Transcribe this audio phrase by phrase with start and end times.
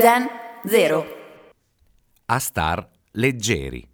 [0.00, 0.28] Zen
[0.64, 1.04] Zero.
[2.26, 3.84] A star leggeri.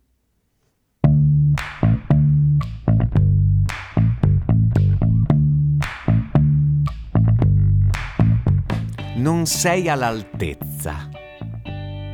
[9.14, 11.08] Non sei all'altezza.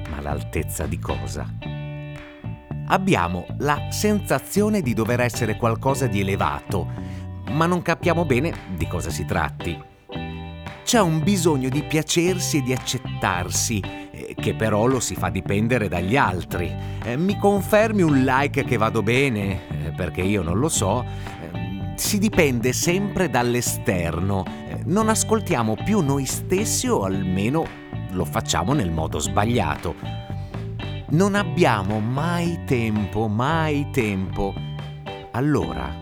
[0.09, 1.53] Ma all'altezza di cosa?
[2.87, 6.87] Abbiamo la sensazione di dover essere qualcosa di elevato,
[7.51, 9.77] ma non capiamo bene di cosa si tratti.
[10.91, 13.81] C'è un bisogno di piacersi e di accettarsi,
[14.11, 16.75] eh, che però lo si fa dipendere dagli altri.
[17.05, 19.69] Eh, mi confermi un like che vado bene?
[19.69, 21.05] Eh, perché io non lo so.
[21.95, 24.43] Si dipende sempre dall'esterno.
[24.87, 27.65] Non ascoltiamo più noi stessi o almeno
[28.11, 29.95] lo facciamo nel modo sbagliato.
[31.11, 34.53] Non abbiamo mai tempo, mai tempo.
[35.31, 35.95] Allora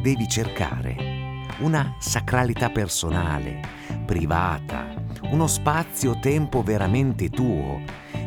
[0.00, 1.23] devi cercare
[1.58, 3.60] una sacralità personale,
[4.04, 4.92] privata,
[5.30, 7.80] uno spazio-tempo veramente tuo.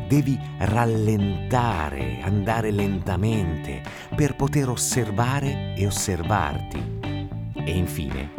[0.07, 3.81] Devi rallentare, andare lentamente
[4.15, 6.99] per poter osservare e osservarti.
[7.53, 8.29] E infine,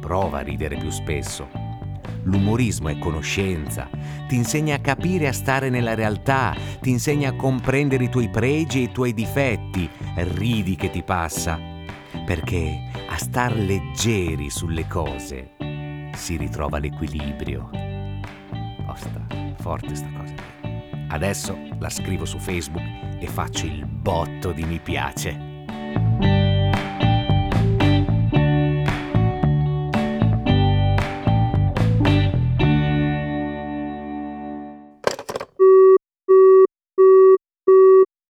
[0.00, 1.48] prova a ridere più spesso.
[2.24, 3.90] L'umorismo è conoscenza,
[4.28, 8.28] ti insegna a capire e a stare nella realtà, ti insegna a comprendere i tuoi
[8.30, 9.90] pregi e i tuoi difetti.
[10.14, 11.58] Ridi che ti passa,
[12.24, 12.78] perché
[13.22, 15.54] star leggeri sulle cose
[16.12, 17.70] si ritrova l'equilibrio.
[18.84, 18.96] Oh,
[19.60, 20.34] forte sta cosa.
[21.08, 22.82] Adesso la scrivo su Facebook
[23.20, 25.51] e faccio il botto di mi piace.